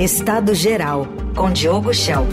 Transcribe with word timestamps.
Estado 0.00 0.54
Geral, 0.54 1.06
com 1.36 1.52
Diogo 1.52 1.92
Schelp. 1.92 2.32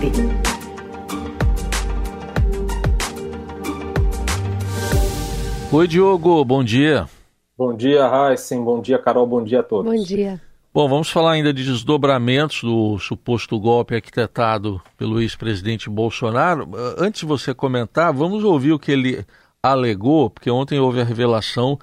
Oi, 5.69 5.85
Diogo, 5.85 6.45
bom 6.45 6.63
dia. 6.63 7.09
Bom 7.57 7.75
dia, 7.75 8.09
Heisen. 8.09 8.63
Bom 8.63 8.79
dia, 8.79 8.97
Carol. 8.97 9.27
Bom 9.27 9.43
dia 9.43 9.59
a 9.59 9.63
todos. 9.63 9.91
Bom 9.91 10.01
dia. 10.01 10.41
Bom, 10.73 10.87
vamos 10.87 11.09
falar 11.09 11.33
ainda 11.33 11.51
de 11.53 11.65
desdobramentos 11.65 12.61
do 12.61 12.97
suposto 12.99 13.59
golpe 13.59 13.95
arquitetado 13.95 14.81
pelo 14.97 15.19
ex-presidente 15.21 15.89
Bolsonaro. 15.89 16.69
Antes 16.97 17.19
de 17.19 17.25
você 17.25 17.53
comentar, 17.53 18.13
vamos 18.13 18.45
ouvir 18.45 18.71
o 18.71 18.79
que 18.79 18.93
ele 18.93 19.25
alegou, 19.61 20.29
porque 20.29 20.49
ontem 20.49 20.79
houve 20.79 21.01
a 21.01 21.03
revelação 21.03 21.77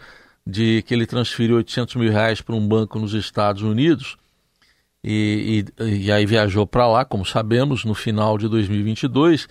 de 0.47 0.83
que 0.87 0.95
ele 0.95 1.05
transferiu 1.05 1.57
800 1.57 1.97
mil 1.97 2.11
reais 2.11 2.41
para 2.41 2.55
um 2.55 2.67
banco 2.67 2.99
nos 2.99 3.13
Estados 3.13 3.61
Unidos 3.61 4.17
e, 5.05 5.65
e, 5.79 6.07
e 6.07 6.13
aí 6.13 6.25
viajou 6.25 6.67
para 6.67 6.89
lá, 6.89 7.05
como 7.05 7.27
sabemos, 7.27 7.85
no 7.85 7.95
final 7.95 8.39
de 8.39 8.49
2022. 8.49 9.47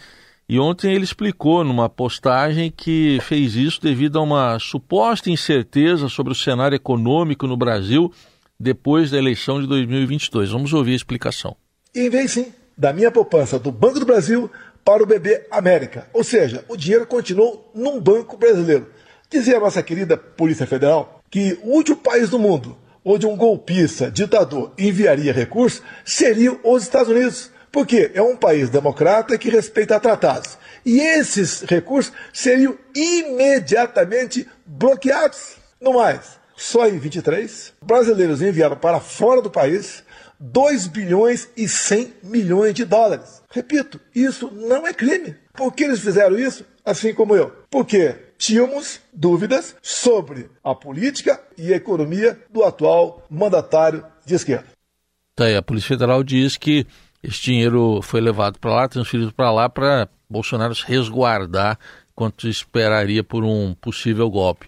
E 0.50 0.60
ontem 0.60 0.94
ele 0.94 1.04
explicou 1.04 1.64
numa 1.64 1.88
postagem 1.88 2.74
que 2.76 3.20
fez 3.22 3.56
isso 3.56 3.80
devido 3.82 4.18
a 4.18 4.22
uma 4.22 4.60
suposta 4.60 5.30
incerteza 5.30 6.10
sobre 6.10 6.34
o 6.34 6.36
cenário 6.36 6.76
econômico 6.76 7.46
no 7.46 7.56
Brasil 7.56 8.12
depois 8.60 9.12
da 9.12 9.18
eleição 9.18 9.62
de 9.62 9.68
2022. 9.68 10.52
Vamos 10.52 10.74
ouvir 10.74 10.94
a 10.94 10.96
explicação. 10.96 11.56
E 11.94 12.10
vem 12.10 12.28
sim 12.28 12.52
da 12.78 12.92
minha 12.92 13.12
poupança 13.12 13.60
do 13.60 13.72
Banco 13.72 14.00
do 14.00 14.06
Brasil 14.06 14.50
para 14.84 15.04
o 15.04 15.06
BB 15.06 15.48
América. 15.52 16.08
Ou 16.12 16.24
seja, 16.24 16.66
o 16.68 16.76
dinheiro 16.76 17.06
continuou 17.06 17.72
num 17.74 18.02
banco 18.02 18.36
brasileiro. 18.36 18.88
Dizia 19.30 19.58
a 19.58 19.60
nossa 19.60 19.82
querida 19.82 20.18
Polícia 20.18 20.68
Federal 20.68 21.22
que 21.30 21.58
o 21.64 21.70
último 21.70 21.98
país 21.98 22.30
do 22.30 22.38
mundo 22.38 22.78
onde 23.04 23.26
um 23.26 23.36
golpista, 23.36 24.10
ditador, 24.10 24.74
enviaria 24.78 25.34
recursos 25.34 25.82
seria 26.06 26.58
os 26.64 26.84
Estados 26.84 27.10
Unidos. 27.10 27.52
Porque 27.72 28.12
é 28.14 28.22
um 28.22 28.38
país 28.38 28.70
democrata 28.70 29.36
que 29.36 29.50
respeita 29.50 30.00
tratados. 30.00 30.60
E 30.86 31.00
esses 31.00 31.62
recursos 31.64 32.14
seriam 32.32 32.78
imediatamente 32.96 34.48
bloqueados. 34.64 35.56
No 35.82 35.94
mais, 35.94 36.38
só 36.56 36.88
em 36.88 37.00
23, 37.00 37.74
brasileiros 37.82 38.44
enviaram 38.44 38.78
para 38.78 39.00
fora 39.00 39.42
do 39.42 39.50
país 39.50 40.04
2 40.40 40.88
bilhões 40.88 41.50
e 41.56 41.68
100 41.68 42.14
milhões 42.24 42.74
de 42.74 42.86
dólares. 42.86 43.42
Repito, 43.50 44.00
isso 44.14 44.52
não 44.52 44.86
é 44.88 44.94
crime. 44.94 45.36
Por 45.54 45.74
que 45.74 45.84
eles 45.84 46.00
fizeram 46.00 46.38
isso? 46.38 46.66
Assim 46.84 47.14
como 47.14 47.36
eu. 47.36 47.52
Porque 47.70 48.16
tínhamos 48.38 49.00
dúvidas 49.14 49.76
sobre 49.82 50.50
a 50.64 50.76
política 50.76 51.42
e 51.58 51.74
a 51.74 51.78
economia 51.78 52.38
do 52.50 52.64
atual 52.64 53.26
mandatário 53.30 54.06
de 54.26 54.36
esquerda. 54.36 54.66
Tá 55.36 55.46
aí, 55.46 55.56
a 55.56 55.62
Polícia 55.62 55.88
Federal 55.88 56.24
diz 56.24 56.58
que 56.58 56.86
esse 57.24 57.42
dinheiro 57.42 58.02
foi 58.02 58.20
levado 58.20 58.60
para 58.60 58.74
lá, 58.74 58.88
transferido 58.88 59.34
para 59.34 59.52
lá 59.52 59.70
para 59.70 60.10
Bolsonaro 60.30 60.76
se 60.76 60.86
resguardar 60.86 61.80
quanto 62.14 62.48
esperaria 62.48 63.24
por 63.24 63.44
um 63.44 63.74
possível 63.74 64.30
golpe. 64.30 64.68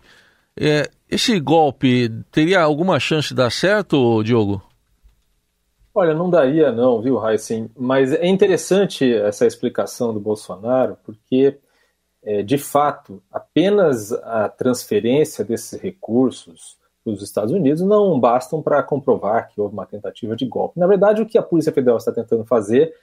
É, 0.58 0.90
esse 1.10 1.40
golpe 1.40 2.10
teria 2.32 2.62
alguma 2.62 3.00
chance 3.00 3.30
de 3.30 3.36
dar 3.36 3.52
certo, 3.52 4.24
Diogo? 4.24 4.64
Olha, 5.98 6.14
não 6.14 6.30
daria 6.30 6.74
não, 6.74 7.02
viu, 7.02 7.26
Heisen? 7.26 7.72
Mas 7.74 8.12
é 8.12 8.28
interessante 8.28 9.14
essa 9.14 9.48
explicação 9.48 10.14
do 10.14 10.20
Bolsonaro, 10.20 10.98
porque, 11.06 11.58
é, 12.22 12.44
de 12.44 12.58
fato, 12.58 13.24
apenas 13.32 14.12
a 14.12 14.50
transferência 14.50 15.46
desses 15.46 15.80
recursos 15.82 16.78
os 17.06 17.22
Estados 17.22 17.54
Unidos 17.54 17.84
não 17.84 18.20
bastam 18.20 18.62
para 18.62 18.82
comprovar 18.82 19.48
que 19.50 19.62
houve 19.62 19.74
uma 19.74 19.86
tentativa 19.86 20.36
de 20.36 20.46
golpe. 20.46 20.80
Na 20.80 20.88
verdade, 20.88 21.22
o 21.22 21.26
que 21.26 21.38
a 21.38 21.44
Polícia 21.44 21.72
Federal 21.72 21.98
está 21.98 22.12
tentando 22.12 22.44
fazer 22.44 22.94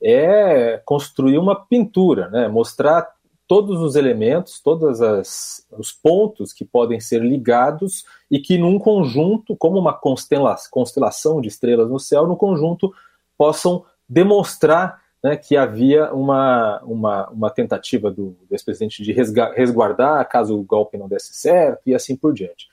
é 0.00 0.80
construir 0.84 1.36
uma 1.36 1.56
pintura, 1.66 2.28
né? 2.30 2.46
mostrar 2.46 3.12
todos 3.50 3.80
os 3.80 3.96
elementos, 3.96 4.60
todos 4.60 5.02
as, 5.02 5.66
os 5.76 5.90
pontos 5.90 6.52
que 6.52 6.64
podem 6.64 7.00
ser 7.00 7.20
ligados 7.20 8.04
e 8.30 8.38
que, 8.38 8.56
num 8.56 8.78
conjunto, 8.78 9.56
como 9.56 9.76
uma 9.76 9.92
constelação 9.92 11.40
de 11.40 11.48
estrelas 11.48 11.90
no 11.90 11.98
céu, 11.98 12.28
no 12.28 12.36
conjunto 12.36 12.94
possam 13.36 13.84
demonstrar 14.08 15.02
né, 15.20 15.36
que 15.36 15.56
havia 15.56 16.14
uma, 16.14 16.80
uma, 16.84 17.28
uma 17.30 17.50
tentativa 17.50 18.08
do, 18.08 18.36
do 18.48 18.52
ex-presidente 18.52 19.02
de 19.02 19.12
resguardar 19.12 20.28
caso 20.28 20.56
o 20.56 20.62
golpe 20.62 20.96
não 20.96 21.08
desse 21.08 21.34
certo 21.34 21.82
e 21.86 21.92
assim 21.92 22.14
por 22.14 22.32
diante. 22.32 22.68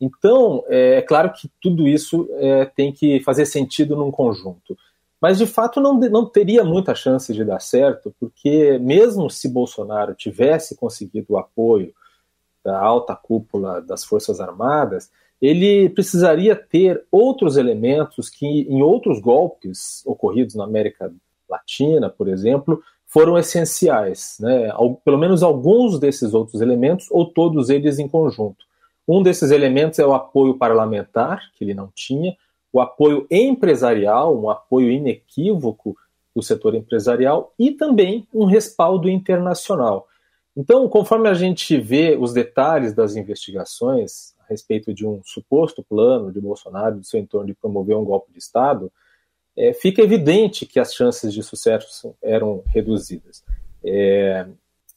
Então, 0.00 0.64
é, 0.66 0.94
é 0.94 1.02
claro 1.02 1.30
que 1.30 1.50
tudo 1.60 1.86
isso 1.86 2.26
é, 2.38 2.64
tem 2.64 2.90
que 2.90 3.20
fazer 3.20 3.44
sentido 3.44 3.94
num 3.94 4.10
conjunto. 4.10 4.78
Mas, 5.22 5.38
de 5.38 5.46
fato, 5.46 5.80
não, 5.80 5.94
não 5.94 6.26
teria 6.26 6.64
muita 6.64 6.96
chance 6.96 7.32
de 7.32 7.44
dar 7.44 7.60
certo, 7.60 8.12
porque, 8.18 8.76
mesmo 8.80 9.30
se 9.30 9.48
Bolsonaro 9.48 10.16
tivesse 10.16 10.74
conseguido 10.76 11.34
o 11.34 11.38
apoio 11.38 11.94
da 12.64 12.76
alta 12.76 13.14
cúpula 13.14 13.80
das 13.80 14.04
Forças 14.04 14.40
Armadas, 14.40 15.12
ele 15.40 15.88
precisaria 15.90 16.56
ter 16.56 17.04
outros 17.08 17.56
elementos 17.56 18.28
que, 18.28 18.46
em 18.46 18.82
outros 18.82 19.20
golpes 19.20 20.02
ocorridos 20.04 20.56
na 20.56 20.64
América 20.64 21.14
Latina, 21.48 22.10
por 22.10 22.26
exemplo, 22.26 22.82
foram 23.06 23.38
essenciais. 23.38 24.38
Né? 24.40 24.72
Pelo 25.04 25.18
menos 25.18 25.44
alguns 25.44 26.00
desses 26.00 26.34
outros 26.34 26.60
elementos, 26.60 27.06
ou 27.12 27.26
todos 27.26 27.70
eles 27.70 28.00
em 28.00 28.08
conjunto. 28.08 28.64
Um 29.06 29.22
desses 29.22 29.52
elementos 29.52 30.00
é 30.00 30.06
o 30.06 30.14
apoio 30.14 30.58
parlamentar, 30.58 31.42
que 31.54 31.62
ele 31.62 31.74
não 31.74 31.92
tinha, 31.94 32.36
o 32.72 32.80
apoio 32.80 33.26
empresarial, 33.30 34.36
um 34.36 34.48
apoio 34.48 34.90
inequívoco 34.90 35.96
do 36.34 36.42
setor 36.42 36.74
empresarial 36.74 37.52
e 37.58 37.72
também 37.72 38.26
um 38.32 38.44
respaldo 38.44 39.08
internacional. 39.08 40.08
Então, 40.56 40.88
conforme 40.88 41.28
a 41.28 41.34
gente 41.34 41.78
vê 41.78 42.16
os 42.18 42.32
detalhes 42.32 42.94
das 42.94 43.16
investigações 43.16 44.34
a 44.40 44.44
respeito 44.48 44.92
de 44.92 45.06
um 45.06 45.20
suposto 45.24 45.82
plano 45.82 46.32
de 46.32 46.40
Bolsonaro 46.40 46.96
e 46.96 47.00
do 47.00 47.04
seu 47.04 47.20
entorno 47.20 47.46
de 47.46 47.54
promover 47.54 47.96
um 47.96 48.04
golpe 48.04 48.32
de 48.32 48.38
Estado, 48.38 48.90
é, 49.56 49.72
fica 49.72 50.02
evidente 50.02 50.64
que 50.64 50.80
as 50.80 50.94
chances 50.94 51.32
de 51.32 51.42
sucesso 51.42 52.14
eram 52.22 52.62
reduzidas. 52.66 53.44
É, 53.84 54.46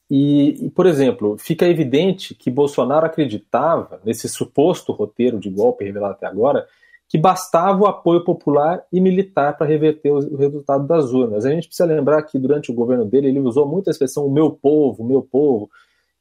e, 0.09 0.65
e, 0.65 0.69
por 0.69 0.85
exemplo, 0.85 1.37
fica 1.37 1.67
evidente 1.67 2.35
que 2.35 2.51
Bolsonaro 2.51 3.05
acreditava, 3.05 3.99
nesse 4.05 4.29
suposto 4.29 4.91
roteiro 4.91 5.39
de 5.39 5.49
golpe 5.49 5.83
revelado 5.83 6.13
até 6.13 6.27
agora, 6.27 6.67
que 7.07 7.17
bastava 7.17 7.83
o 7.83 7.88
apoio 7.88 8.23
popular 8.23 8.83
e 8.91 8.99
militar 8.99 9.57
para 9.57 9.67
reverter 9.67 10.11
o, 10.11 10.35
resultado 10.35 10.88
das 10.88 11.11
urnas. 11.11 11.45
A 11.45 11.51
gente 11.51 11.67
precisa 11.67 11.88
lembrar 11.88 12.23
que 12.23 12.39
durante 12.39 12.71
o 12.71 12.73
governo 12.73 13.05
dele 13.05 13.27
ele 13.27 13.39
usou 13.39 13.67
muito 13.67 13.88
a 13.88 13.91
expressão 13.91 14.25
o 14.25 14.31
meu 14.31 14.51
povo, 14.51 15.03
o 15.03 15.07
meu 15.07 15.21
povo, 15.21 15.69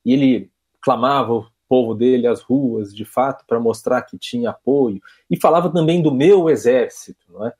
e 0.05 0.13
ele 0.13 0.51
clamava 0.83 1.33
o 1.33 1.47
povo 1.67 1.95
dele 1.95 2.27
às 2.27 2.43
ruas, 2.43 2.95
de 2.95 3.05
fato, 3.05 3.45
para 3.47 3.59
mostrar 3.59 4.03
que 4.03 4.19
tinha 4.19 4.51
apoio, 4.51 5.01
e 5.31 5.41
falava 5.41 5.71
também 5.71 6.03
do 6.03 6.13
meu 6.13 6.51
exército. 6.51 7.25
Não 7.33 7.47
é? 7.47 7.53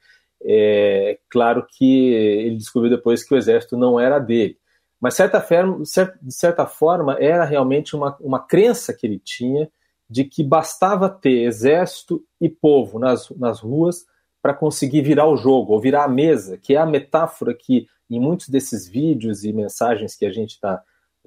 é 0.45 1.19
claro 1.31 1.67
que 1.67 2.13
ele 2.13 2.57
descobriu 2.57 2.91
depois 2.91 3.25
que 3.27 3.35
o 3.35 3.39
exército 3.39 3.77
não 3.77 3.99
era 3.99 4.19
dele. 4.19 4.59
Mas, 5.01 5.15
certa 5.15 5.39
de 5.41 6.35
certa 6.35 6.67
forma, 6.67 7.17
era 7.19 7.45
realmente 7.45 7.97
uma, 7.97 8.17
uma 8.21 8.39
crença 8.39 8.93
que 8.93 9.07
ele 9.07 9.19
tinha 9.19 9.69
de 10.09 10.25
que 10.25 10.45
bastava 10.45 11.09
ter 11.09 11.45
exército 11.45 12.23
e 12.41 12.49
povo 12.49 12.99
nas, 12.99 13.31
nas 13.31 13.61
ruas 13.61 14.05
para 14.43 14.55
conseguir 14.55 15.03
virar 15.03 15.27
o 15.27 15.37
jogo, 15.37 15.73
ou 15.73 15.81
virar 15.81 16.05
a 16.05 16.09
mesa, 16.09 16.59
que 16.59 16.75
é 16.75 16.79
a 16.79 16.85
metáfora 16.85 17.55
que, 17.55 17.87
em 18.11 18.21
muitos 18.21 18.49
desses 18.49 18.87
vídeos 18.87 19.45
e 19.45 19.53
mensagens 19.53 20.15
que 20.15 20.27
a 20.27 20.31
gente 20.31 20.51
está 20.51 20.83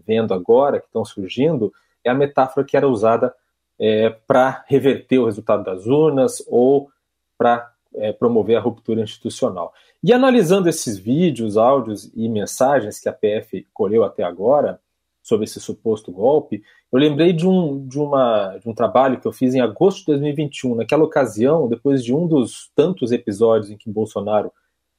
vendo 0.06 0.34
agora, 0.34 0.80
que 0.80 0.86
estão 0.86 1.04
surgindo, 1.04 1.74
é 2.04 2.10
a 2.10 2.14
metáfora 2.14 2.66
que 2.66 2.78
era 2.78 2.88
usada 2.88 3.34
é, 3.80 4.10
para 4.10 4.64
reverter 4.68 5.20
o 5.20 5.26
resultado 5.26 5.64
das 5.64 5.86
urnas 5.86 6.44
ou 6.48 6.90
para 7.38 7.72
é, 7.96 8.14
promover 8.14 8.58
a 8.58 8.62
ruptura 8.62 9.02
institucional. 9.02 9.74
E 10.04 10.14
analisando 10.14 10.70
esses 10.70 10.98
vídeos, 10.98 11.58
áudios 11.58 12.12
e 12.16 12.30
mensagens 12.30 13.00
que 13.00 13.10
a 13.10 13.14
PF 13.14 13.68
colheu 13.74 14.04
até 14.04 14.24
agora 14.24 14.80
sobre 15.22 15.46
esse 15.46 15.60
suposto 15.60 16.12
golpe, 16.12 16.64
eu 16.92 17.00
lembrei 17.00 17.34
de 17.34 17.46
um, 17.46 17.86
de, 17.88 18.00
uma, 18.00 18.58
de 18.58 18.70
um 18.70 18.74
trabalho 18.74 19.20
que 19.20 19.28
eu 19.28 19.34
fiz 19.34 19.54
em 19.54 19.60
agosto 19.60 20.00
de 20.00 20.06
2021. 20.08 20.76
Naquela 20.76 21.04
ocasião, 21.04 21.68
depois 21.68 22.04
de 22.04 22.14
um 22.14 22.28
dos 22.28 22.72
tantos 22.76 23.12
episódios 23.12 23.70
em 23.70 23.78
que 23.78 23.90
Bolsonaro 23.90 24.52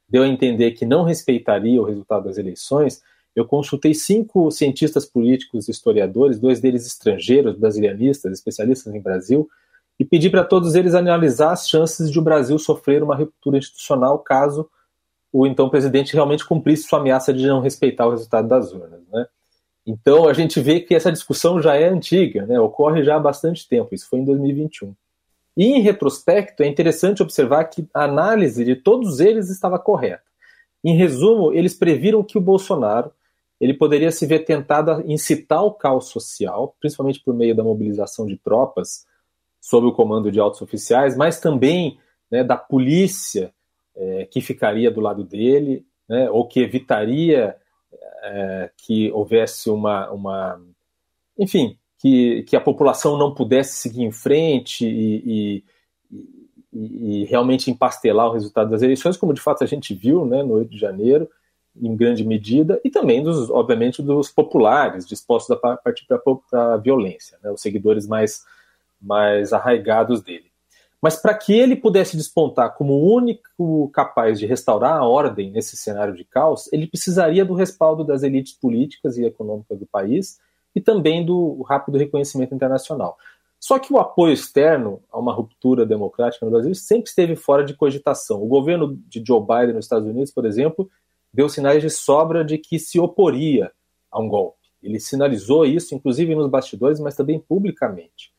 deu 0.07 0.23
a 0.23 0.27
entender 0.27 0.71
que 0.71 0.85
não 0.85 1.03
respeitaria 1.03 1.81
o 1.81 1.85
resultado 1.85 2.25
das 2.25 2.37
eleições, 2.37 3.01
eu 3.35 3.45
consultei 3.45 3.93
cinco 3.93 4.51
cientistas 4.51 5.05
políticos 5.05 5.67
e 5.67 5.71
historiadores, 5.71 6.39
dois 6.39 6.59
deles 6.59 6.85
estrangeiros, 6.85 7.55
brasilianistas, 7.55 8.33
especialistas 8.33 8.93
em 8.93 9.01
Brasil, 9.01 9.47
e 9.99 10.05
pedi 10.05 10.29
para 10.29 10.43
todos 10.43 10.75
eles 10.75 10.93
analisar 10.93 11.51
as 11.51 11.67
chances 11.67 12.11
de 12.11 12.19
o 12.19 12.21
Brasil 12.21 12.57
sofrer 12.57 13.03
uma 13.03 13.15
ruptura 13.15 13.57
institucional 13.57 14.19
caso 14.19 14.69
o 15.31 15.45
então 15.45 15.69
presidente 15.69 16.13
realmente 16.13 16.45
cumprisse 16.45 16.87
sua 16.87 16.99
ameaça 16.99 17.33
de 17.33 17.45
não 17.45 17.61
respeitar 17.61 18.07
o 18.07 18.11
resultado 18.11 18.47
das 18.47 18.73
urnas. 18.73 18.98
Então 19.89 20.27
a 20.27 20.33
gente 20.33 20.61
vê 20.61 20.79
que 20.79 20.93
essa 20.93 21.11
discussão 21.11 21.59
já 21.59 21.75
é 21.75 21.89
antiga, 21.89 22.45
né? 22.45 22.59
ocorre 22.59 23.03
já 23.03 23.15
há 23.15 23.19
bastante 23.19 23.67
tempo, 23.67 23.95
isso 23.95 24.07
foi 24.07 24.19
em 24.19 24.23
2021. 24.25 24.93
E 25.57 25.65
em 25.65 25.81
retrospecto, 25.81 26.61
é 26.61 26.67
interessante 26.67 27.23
observar 27.23 27.65
que 27.65 27.87
a 27.91 28.03
análise 28.03 28.63
de 28.63 28.75
todos 28.75 29.19
eles 29.19 29.49
estava 29.49 29.79
correta. 29.79 30.21
Em 30.83 30.95
resumo, 30.95 31.51
eles 31.53 31.73
previram 31.73 32.23
que 32.23 32.37
o 32.37 32.41
Bolsonaro 32.41 33.11
ele 33.59 33.73
poderia 33.73 34.11
se 34.11 34.27
ver 34.27 34.45
tentado 34.45 34.91
a 34.91 35.01
incitar 35.05 35.63
o 35.63 35.73
caos 35.73 36.09
social, 36.09 36.75
principalmente 36.79 37.19
por 37.21 37.33
meio 37.33 37.55
da 37.55 37.63
mobilização 37.63 38.27
de 38.27 38.37
tropas 38.37 39.07
sob 39.59 39.87
o 39.87 39.91
comando 39.91 40.31
de 40.31 40.39
altos 40.39 40.61
oficiais, 40.61 41.17
mas 41.17 41.39
também 41.39 41.97
né, 42.31 42.43
da 42.43 42.55
polícia 42.55 43.51
é, 43.97 44.25
que 44.25 44.39
ficaria 44.39 44.91
do 44.91 45.01
lado 45.01 45.23
dele, 45.23 45.83
né, 46.07 46.29
ou 46.29 46.47
que 46.47 46.61
evitaria 46.61 47.57
é, 48.23 48.71
que 48.77 49.11
houvesse 49.11 49.69
uma, 49.69 50.09
uma 50.11 50.61
enfim, 51.37 51.77
que, 51.99 52.43
que 52.43 52.55
a 52.55 52.61
população 52.61 53.17
não 53.17 53.33
pudesse 53.33 53.77
seguir 53.77 54.03
em 54.03 54.11
frente 54.11 54.85
e, 54.85 55.63
e, 56.11 57.21
e, 57.21 57.25
realmente 57.25 57.71
empastelar 57.71 58.27
o 58.27 58.33
resultado 58.33 58.69
das 58.69 58.81
eleições, 58.81 59.17
como 59.17 59.33
de 59.33 59.41
fato 59.41 59.63
a 59.63 59.67
gente 59.67 59.93
viu 59.93 60.25
né, 60.25 60.43
no 60.43 60.53
8 60.55 60.69
de 60.69 60.77
janeiro, 60.77 61.29
em 61.75 61.95
grande 61.95 62.25
medida, 62.25 62.79
e 62.83 62.89
também, 62.89 63.23
dos, 63.23 63.49
obviamente, 63.49 64.01
dos 64.01 64.29
populares, 64.29 65.07
dispostos 65.07 65.57
a 65.63 65.77
partir 65.77 66.05
para 66.05 66.73
a 66.73 66.77
violência, 66.77 67.37
né, 67.43 67.51
os 67.51 67.61
seguidores 67.61 68.07
mais, 68.07 68.43
mais 69.01 69.53
arraigados 69.53 70.21
dele. 70.21 70.48
Mas 71.01 71.15
para 71.15 71.33
que 71.33 71.53
ele 71.53 71.75
pudesse 71.75 72.17
despontar 72.17 72.75
como 72.75 72.93
o 72.93 73.13
único 73.15 73.89
capaz 73.89 74.37
de 74.37 74.45
restaurar 74.45 74.97
a 74.97 75.05
ordem 75.05 75.49
nesse 75.49 75.77
cenário 75.77 76.13
de 76.13 76.25
caos, 76.25 76.71
ele 76.73 76.87
precisaria 76.87 77.45
do 77.45 77.53
respaldo 77.53 78.03
das 78.03 78.21
elites 78.21 78.53
políticas 78.53 79.17
e 79.17 79.23
econômicas 79.23 79.79
do 79.79 79.85
país 79.85 80.39
e 80.75 80.81
também 80.81 81.25
do 81.25 81.61
rápido 81.61 81.97
reconhecimento 81.97 82.53
internacional. 82.53 83.17
Só 83.59 83.79
que 83.79 83.93
o 83.93 83.99
apoio 83.99 84.33
externo 84.33 85.01
a 85.11 85.19
uma 85.19 85.33
ruptura 85.33 85.85
democrática 85.85 86.45
no 86.45 86.51
Brasil 86.51 86.73
sempre 86.75 87.09
esteve 87.09 87.35
fora 87.35 87.63
de 87.63 87.73
cogitação. 87.73 88.41
O 88.41 88.47
governo 88.47 88.97
de 89.07 89.23
Joe 89.25 89.41
Biden 89.41 89.75
nos 89.75 89.85
Estados 89.85 90.07
Unidos, 90.07 90.31
por 90.31 90.45
exemplo, 90.45 90.89
deu 91.33 91.47
sinais 91.47 91.81
de 91.81 91.89
sobra 91.89 92.43
de 92.43 92.57
que 92.57 92.77
se 92.77 92.99
oporia 92.99 93.71
a 94.11 94.19
um 94.19 94.27
golpe. 94.27 94.57
Ele 94.81 94.99
sinalizou 94.99 95.65
isso, 95.65 95.93
inclusive 95.93 96.33
nos 96.35 96.49
bastidores, 96.49 96.99
mas 96.99 97.15
também 97.15 97.39
publicamente 97.39 98.31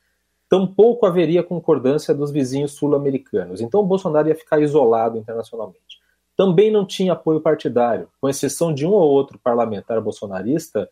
tampouco 0.51 1.07
haveria 1.07 1.45
concordância 1.45 2.13
dos 2.13 2.33
vizinhos 2.33 2.73
sul-americanos. 2.73 3.61
Então, 3.61 3.87
Bolsonaro 3.87 4.27
ia 4.27 4.35
ficar 4.35 4.61
isolado 4.61 5.17
internacionalmente. 5.17 6.01
Também 6.37 6.73
não 6.73 6.85
tinha 6.85 7.13
apoio 7.13 7.41
partidário, 7.41 8.09
com 8.21 8.29
exceção 8.29 8.75
de 8.75 8.85
um 8.85 8.91
ou 8.91 9.09
outro 9.09 9.39
parlamentar 9.39 10.01
bolsonarista. 10.01 10.91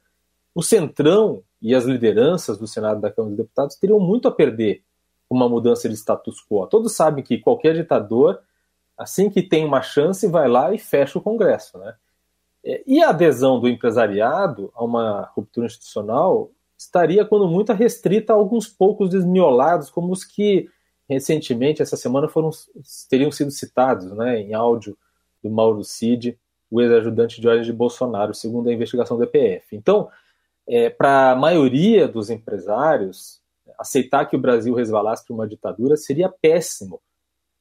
O 0.55 0.63
Centrão 0.63 1.43
e 1.61 1.75
as 1.75 1.85
lideranças 1.85 2.57
do 2.57 2.69
Senado 2.69 3.01
da 3.01 3.11
Câmara 3.11 3.35
dos 3.35 3.45
Deputados 3.45 3.75
teriam 3.75 3.99
muito 3.99 4.29
a 4.29 4.31
perder 4.31 4.85
uma 5.29 5.49
mudança 5.49 5.89
de 5.89 5.97
status 5.97 6.41
quo. 6.49 6.65
Todos 6.69 6.95
sabem 6.95 7.25
que 7.25 7.39
qualquer 7.39 7.75
ditador, 7.75 8.39
assim 8.97 9.29
que 9.29 9.43
tem 9.43 9.65
uma 9.65 9.83
chance, 9.83 10.25
vai 10.29 10.49
lá 10.49 10.73
e 10.73 10.79
fecha 10.79 11.19
o 11.19 11.23
Congresso. 11.23 11.79
Né? 11.79 11.95
E 12.87 13.03
a 13.03 13.11
adesão 13.11 13.59
do 13.59 13.69
empresariado 13.69 14.71
a 14.73 14.85
uma 14.85 15.23
ruptura 15.35 15.67
institucional 15.67 16.53
estaria, 16.79 17.25
quando 17.25 17.49
muito, 17.49 17.73
restrita 17.73 18.33
a 18.33 18.37
alguns 18.37 18.69
poucos 18.69 19.11
desmiolados, 19.11 19.91
como 19.91 20.13
os 20.13 20.25
que 20.25 20.69
recentemente, 21.09 21.83
essa 21.83 21.97
semana, 21.97 22.29
foram, 22.29 22.51
teriam 23.09 23.33
sido 23.33 23.51
citados 23.51 24.13
né, 24.13 24.41
em 24.41 24.55
áudio 24.55 24.97
do 25.43 25.51
Mauro 25.51 25.83
Cid, 25.83 26.39
o 26.71 26.81
ex-ajudante 26.83 27.41
de 27.41 27.49
ordem 27.49 27.65
de 27.65 27.73
Bolsonaro, 27.73 28.35
segundo 28.35 28.69
a 28.69 28.73
investigação 28.73 29.17
do 29.17 29.25
EPF. 29.25 29.75
Então, 29.75 30.09
é, 30.69 30.91
para 30.91 31.33
a 31.33 31.37
maioria 31.37 32.07
dos 32.07 32.29
empresários, 32.29 33.41
aceitar 33.79 34.27
que 34.27 34.37
o 34.37 34.41
Brasil 34.41 34.75
resvalasse 34.75 35.25
para 35.25 35.35
uma 35.35 35.49
ditadura 35.49 35.97
seria 35.97 36.29
péssimo 36.29 37.01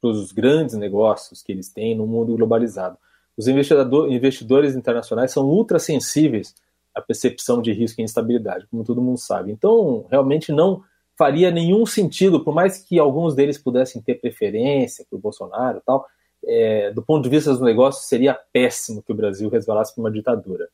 para 0.02 0.10
os 0.10 0.32
grandes 0.34 0.76
negócios 0.76 1.42
que 1.42 1.52
eles 1.52 1.72
têm 1.72 1.96
no 1.96 2.06
mundo 2.06 2.36
globalizado. 2.36 2.98
Os 3.38 3.48
investidores 3.48 4.76
internacionais 4.76 5.32
são 5.32 5.46
ultra 5.46 5.80
sensíveis 5.80 6.54
a 6.98 7.02
percepção 7.02 7.62
de 7.62 7.72
risco 7.72 8.02
e 8.02 8.04
instabilidade, 8.04 8.66
como 8.68 8.84
todo 8.84 9.02
mundo 9.02 9.20
sabe. 9.20 9.52
Então, 9.52 10.06
realmente 10.10 10.52
não 10.52 10.82
faria 11.18 11.52
nenhum 11.52 11.86
sentido, 11.86 12.44
por 12.44 12.54
mais 12.54 12.78
que 12.80 13.00
alguns 13.00 13.36
deles 13.36 13.58
pudessem 13.58 14.02
ter 14.02 14.16
preferência 14.16 15.06
por 15.10 15.20
Bolsonaro 15.20 15.78
e 15.78 15.82
tal, 15.82 16.06
é, 16.46 16.92
do 16.92 17.02
ponto 17.02 17.24
de 17.24 17.30
vista 17.30 17.52
dos 17.52 17.62
negócios, 17.62 18.08
seria 18.08 18.34
péssimo 18.54 19.02
que 19.02 19.12
o 19.12 19.16
Brasil 19.16 19.50
resvalasse 19.50 19.94
para 19.94 20.02
uma 20.02 20.12
ditadura. 20.12 20.68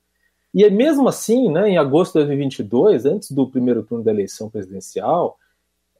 E 0.53 0.69
mesmo 0.69 1.07
assim, 1.07 1.49
né, 1.49 1.69
em 1.69 1.77
agosto 1.77 2.13
de 2.13 2.25
2022, 2.25 3.05
antes 3.05 3.31
do 3.31 3.49
primeiro 3.49 3.83
turno 3.83 4.03
da 4.03 4.11
eleição 4.11 4.49
presidencial, 4.49 5.37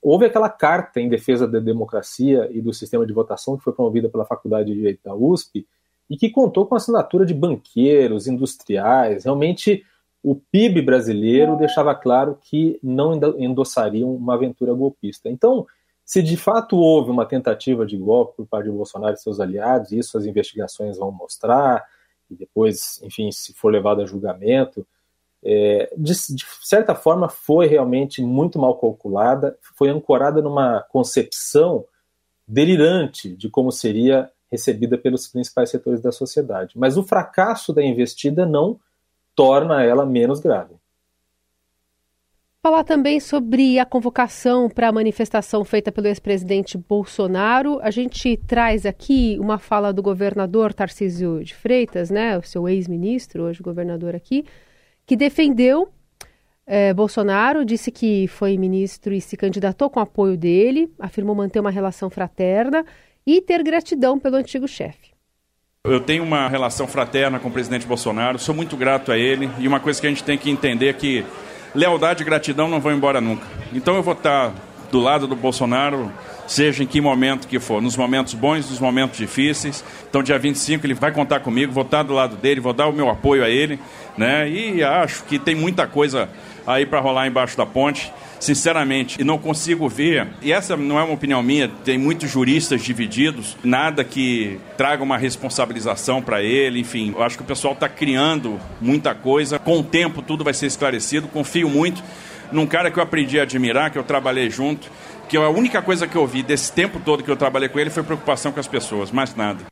houve 0.02 0.26
aquela 0.26 0.50
carta 0.50 1.00
em 1.00 1.10
defesa 1.10 1.48
da 1.48 1.60
democracia 1.60 2.50
e 2.52 2.62
do 2.62 2.74
sistema 2.74 3.06
de 3.06 3.14
votação 3.14 3.58
que 3.58 3.64
foi 3.64 3.74
promovida 3.74 4.10
pela 4.10 4.26
Faculdade 4.26 4.70
de 4.70 4.76
Direito 4.76 5.00
da 5.04 5.16
USP 5.16 5.66
e 6.10 6.18
que 6.18 6.30
contou 6.30 6.66
com 6.66 6.76
a 6.76 6.78
assinatura 6.78 7.26
de 7.26 7.34
banqueiros, 7.34 8.28
industriais, 8.28 9.24
realmente 9.24 9.84
o 10.24 10.36
PIB 10.36 10.82
brasileiro 10.82 11.58
deixava 11.58 11.94
claro 11.94 12.40
que 12.42 12.80
não 12.82 13.14
endossariam 13.38 14.16
uma 14.16 14.36
aventura 14.36 14.74
golpista. 14.74 15.30
Então, 15.30 15.68
se 16.06 16.24
de 16.24 16.38
fato 16.38 16.78
houve 16.78 17.12
uma 17.12 17.26
tentativa 17.26 17.86
de 17.86 17.98
golpe 17.98 18.38
por 18.38 18.48
parte 18.48 18.66
de 18.66 18.72
Bolsonaro 18.72 19.14
e 19.14 19.18
seus 19.18 19.42
aliados, 19.42 19.92
e 19.92 20.00
isso 20.00 20.18
as 20.18 20.26
investigações 20.26 20.98
vão 20.98 21.12
mostrar, 21.12 21.86
e 22.32 22.36
depois, 22.36 23.02
enfim, 23.04 23.32
se 23.32 23.54
for 23.54 23.72
levado 23.72 24.02
a 24.02 24.06
julgamento, 24.06 24.88
é, 25.44 25.94
de, 25.98 26.14
de, 26.14 26.46
certa 26.62 26.96
forma 26.96 27.28
foi 27.28 27.68
realmente 27.68 28.22
muito 28.22 28.58
mal 28.58 28.78
calculada, 28.78 29.58
foi 29.78 29.90
ancorada 29.90 30.42
numa 30.42 30.82
concepção 30.84 31.86
delirante 32.48 33.36
de 33.36 33.50
como 33.50 33.72
seria 33.72 34.32
recebida 34.50 34.98
pelos 34.98 35.28
principais 35.28 35.70
setores 35.70 36.02
da 36.02 36.14
sociedade. 36.14 36.78
Mas 36.78 36.96
o 36.96 37.04
fracasso 37.04 37.74
da 37.74 37.84
investida 37.84 38.46
não 38.46 38.80
torna 39.36 39.84
ela 39.84 40.06
menos 40.06 40.40
grave. 40.40 40.76
Falar 42.62 42.86
também 42.86 43.20
sobre 43.20 43.78
a 43.78 43.86
convocação 43.86 44.70
para 44.70 44.88
a 44.88 44.92
manifestação 44.92 45.66
feita 45.66 45.92
pelo 45.92 46.08
ex-presidente 46.08 46.78
Bolsonaro. 46.78 47.78
A 47.82 47.92
gente 47.92 48.38
traz 48.38 48.86
aqui 48.86 49.38
uma 49.38 49.60
fala 49.60 49.92
do 49.92 50.02
governador 50.02 50.74
Tarcísio 50.74 51.44
de 51.44 51.54
Freitas, 51.54 52.10
né, 52.10 52.38
o 52.38 52.42
seu 52.42 52.70
ex-ministro, 52.70 53.44
hoje 53.44 53.62
governador 53.62 54.16
aqui, 54.16 54.46
que 55.06 55.18
defendeu 55.18 55.90
eh, 56.66 56.94
Bolsonaro, 56.94 57.66
disse 57.66 57.92
que 57.92 58.30
foi 58.30 58.58
ministro 58.58 59.14
e 59.14 59.20
se 59.20 59.36
candidatou 59.36 59.90
com 59.90 60.00
apoio 60.00 60.38
dele, 60.38 60.90
afirmou 60.98 61.36
manter 61.36 61.60
uma 61.60 61.70
relação 61.70 62.10
fraterna 62.10 62.86
e 63.26 63.42
ter 63.42 63.62
gratidão 63.62 64.18
pelo 64.18 64.38
antigo 64.38 64.70
chefe. 64.70 65.13
Eu 65.86 66.00
tenho 66.00 66.24
uma 66.24 66.48
relação 66.48 66.88
fraterna 66.88 67.40
com 67.40 67.50
o 67.50 67.52
presidente 67.52 67.86
Bolsonaro, 67.86 68.40
sou 68.40 68.56
muito 68.56 68.78
grato 68.78 69.12
a 69.12 69.18
ele 69.18 69.52
e 69.60 69.68
uma 69.68 69.82
coisa 69.82 70.00
que 70.00 70.08
a 70.08 70.10
gente 70.10 70.24
tem 70.24 70.38
que 70.38 70.50
entender 70.50 70.88
é 70.88 70.94
que 70.94 71.26
lealdade 71.76 72.22
e 72.22 72.26
gratidão 72.26 72.70
não 72.70 72.80
vão 72.80 72.94
embora 72.94 73.20
nunca. 73.20 73.46
Então 73.74 73.94
eu 73.94 74.02
vou 74.02 74.14
estar 74.14 74.54
do 74.90 75.02
lado 75.02 75.28
do 75.28 75.36
Bolsonaro, 75.36 76.10
seja 76.54 76.84
em 76.84 76.88
que 76.88 77.02
momento 77.02 77.48
que 77.48 77.60
for, 77.60 77.82
nos 77.82 77.98
momentos 77.98 78.34
bons, 78.34 78.70
nos 78.70 78.80
momentos 78.80 79.18
difíceis. 79.18 79.84
Então 80.08 80.22
dia 80.22 80.38
25 80.38 80.86
ele 80.86 80.94
vai 80.94 81.12
contar 81.12 81.40
comigo, 81.40 81.74
vou 81.74 81.84
estar 81.84 82.04
do 82.04 82.14
lado 82.14 82.36
dele, 82.36 82.60
vou 82.60 82.74
dar 82.74 82.88
o 82.88 82.94
meu 82.94 83.10
apoio 83.10 83.44
a 83.44 83.50
ele, 83.50 83.80
né? 84.18 84.50
E 84.50 84.84
acho 84.84 85.24
que 85.24 85.40
tem 85.40 85.56
muita 85.56 85.88
coisa 85.88 86.30
aí 86.66 86.86
para 86.86 87.00
rolar 87.00 87.28
embaixo 87.28 87.58
da 87.58 87.66
ponte 87.66 88.12
sinceramente, 88.40 89.22
e 89.22 89.24
não 89.24 89.38
consigo 89.38 89.88
ver, 89.88 90.28
e 90.42 90.52
essa 90.52 90.76
não 90.76 91.00
é 91.00 91.04
uma 91.04 91.14
opinião 91.14 91.42
minha, 91.42 91.70
tem 91.86 91.98
muitos 91.98 92.30
juristas 92.30 92.84
divididos, 92.84 93.56
nada 93.64 94.04
que 94.04 94.60
traga 94.76 95.02
uma 95.02 95.18
responsabilização 95.18 96.22
para 96.22 96.44
ele, 96.44 96.82
enfim, 96.82 97.14
eu 97.16 97.24
acho 97.24 97.38
que 97.38 97.44
o 97.44 97.46
pessoal 97.46 97.74
está 97.74 97.88
criando 97.88 98.60
muita 98.82 99.16
coisa, 99.16 99.58
com 99.58 99.80
o 99.80 99.84
tempo 99.84 100.22
tudo 100.22 100.44
vai 100.44 100.54
ser 100.54 100.66
esclarecido, 100.66 101.30
confio 101.30 101.70
muito 101.70 102.04
num 102.52 102.68
cara 102.68 102.92
que 102.92 103.00
eu 103.00 103.04
aprendi 103.04 103.40
a 103.40 103.44
admirar, 103.44 103.90
que 103.90 103.98
eu 103.98 104.04
trabalhei 104.04 104.50
junto, 104.50 104.92
que 105.34 105.38
a 105.38 105.50
única 105.50 105.82
coisa 105.82 106.08
que 106.08 106.16
eu 106.16 106.28
vi 106.28 106.44
desse 106.44 106.72
tempo 106.72 107.00
todo 107.00 107.24
que 107.24 107.32
eu 107.32 107.36
trabalhei 107.36 107.68
com 107.68 107.80
ele 107.80 107.90
foi 107.90 108.04
preocupação 108.04 108.52
com 108.52 108.60
as 108.60 108.68
pessoas, 108.68 109.10
mais 109.12 109.34
nada. 109.34 109.66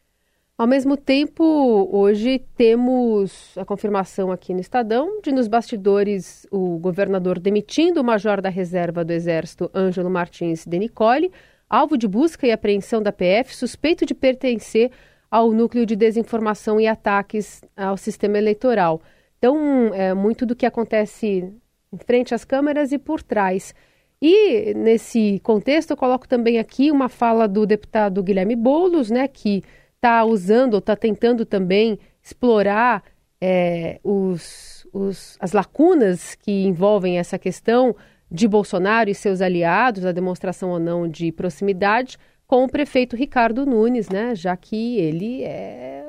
Ao 0.58 0.66
mesmo 0.66 0.98
tempo, 0.98 1.88
hoje 1.92 2.40
temos 2.56 3.56
a 3.56 3.64
confirmação 3.64 4.32
aqui 4.32 4.56
no 4.56 4.60
Estadão 4.60 5.22
de, 5.22 5.32
nos 5.32 5.48
bastidores, 5.48 6.48
o 6.50 6.80
governador 6.80 7.38
demitindo 7.38 8.02
o 8.02 8.04
major 8.04 8.42
da 8.42 8.50
reserva 8.50 9.06
do 9.06 9.12
Exército, 9.14 9.70
Ângelo 9.72 10.10
Martins 10.10 10.66
de 10.66 10.80
Nicole, 10.80 11.32
alvo 11.70 11.96
de 11.96 12.08
busca 12.08 12.48
e 12.48 12.52
apreensão 12.52 13.00
da 13.00 13.12
PF, 13.12 13.56
suspeito 13.56 14.04
de 14.04 14.16
pertencer 14.16 14.90
ao 15.30 15.52
núcleo 15.52 15.86
de 15.86 15.96
desinformação 15.96 16.82
e 16.82 16.88
ataques 16.88 17.62
ao 17.78 17.98
sistema 17.98 18.40
eleitoral. 18.40 19.00
Então, 19.38 19.94
é 19.94 20.12
muito 20.16 20.44
do 20.44 20.56
que 20.56 20.66
acontece 20.66 21.54
em 21.94 21.98
frente 22.00 22.34
às 22.34 22.44
câmeras 22.44 22.92
e 22.92 22.98
por 22.98 23.22
trás. 23.22 23.76
E, 24.22 24.74
nesse 24.76 25.40
contexto, 25.44 25.92
eu 25.92 25.98
coloco 25.98 26.28
também 26.28 26.60
aqui 26.60 26.92
uma 26.92 27.10
fala 27.10 27.48
do 27.48 27.66
deputado 27.66 28.22
Guilherme 28.22 28.56
Boulos, 28.56 29.10
né, 29.10 29.28
que 29.28 29.64
está 29.96 30.24
usando 30.24 30.76
ou 30.76 30.80
está 30.80 30.96
tentando 30.96 31.44
também 31.44 31.98
explorar 32.22 33.04
é, 33.42 34.00
os, 34.04 34.86
os, 34.94 35.38
as 35.40 35.54
lacunas 35.54 36.36
que 36.36 36.64
envolvem 36.64 37.18
essa 37.18 37.40
questão 37.40 37.96
de 38.30 38.48
Bolsonaro 38.48 39.10
e 39.10 39.16
seus 39.16 39.42
aliados, 39.42 40.06
a 40.06 40.12
demonstração 40.12 40.70
ou 40.70 40.80
não 40.80 41.08
de 41.08 41.32
proximidade, 41.32 42.18
com 42.48 42.64
o 42.64 42.70
prefeito 42.70 43.16
Ricardo 43.16 43.66
Nunes, 43.66 44.08
né? 44.08 44.36
Já 44.36 44.56
que 44.56 44.98
ele 44.98 45.44
é 45.44 46.06